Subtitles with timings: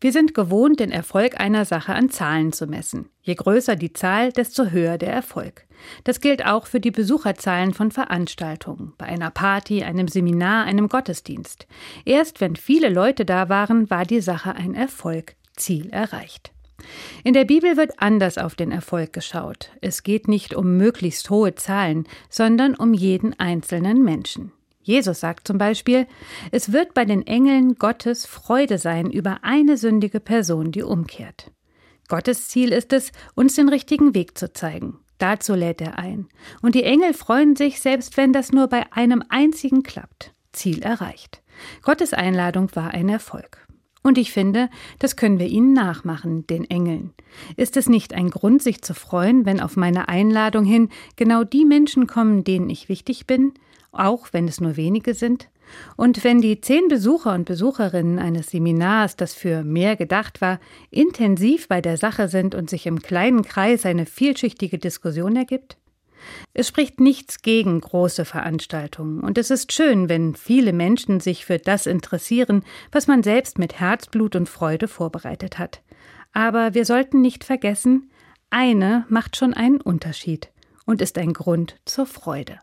[0.00, 3.10] Wir sind gewohnt, den Erfolg einer Sache an Zahlen zu messen.
[3.20, 5.66] Je größer die Zahl, desto höher der Erfolg.
[6.04, 11.66] Das gilt auch für die Besucherzahlen von Veranstaltungen, bei einer Party, einem Seminar, einem Gottesdienst.
[12.04, 16.52] Erst wenn viele Leute da waren, war die Sache ein Erfolg, Ziel erreicht.
[17.24, 19.70] In der Bibel wird anders auf den Erfolg geschaut.
[19.80, 24.52] Es geht nicht um möglichst hohe Zahlen, sondern um jeden einzelnen Menschen.
[24.88, 26.06] Jesus sagt zum Beispiel,
[26.50, 31.52] es wird bei den Engeln Gottes Freude sein über eine sündige Person, die umkehrt.
[32.08, 34.98] Gottes Ziel ist es, uns den richtigen Weg zu zeigen.
[35.18, 36.26] Dazu lädt er ein.
[36.62, 40.32] Und die Engel freuen sich, selbst wenn das nur bei einem einzigen klappt.
[40.52, 41.42] Ziel erreicht.
[41.82, 43.68] Gottes Einladung war ein Erfolg.
[44.02, 44.70] Und ich finde,
[45.00, 47.12] das können wir ihnen nachmachen, den Engeln.
[47.56, 51.66] Ist es nicht ein Grund, sich zu freuen, wenn auf meine Einladung hin genau die
[51.66, 53.52] Menschen kommen, denen ich wichtig bin,
[53.92, 55.48] auch wenn es nur wenige sind?
[55.96, 60.60] Und wenn die zehn Besucher und Besucherinnen eines Seminars, das für mehr gedacht war,
[60.90, 65.76] intensiv bei der Sache sind und sich im kleinen Kreis eine vielschichtige Diskussion ergibt?
[66.52, 71.58] Es spricht nichts gegen große Veranstaltungen, und es ist schön, wenn viele Menschen sich für
[71.58, 75.82] das interessieren, was man selbst mit Herzblut und Freude vorbereitet hat.
[76.32, 78.10] Aber wir sollten nicht vergessen,
[78.50, 80.50] eine macht schon einen Unterschied
[80.86, 82.58] und ist ein Grund zur Freude.